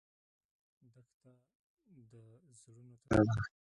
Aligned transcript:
دښته 0.93 1.31
د 2.11 2.49
زړونو 2.59 2.93
تذکره 3.05 3.23
ده. 3.37 3.51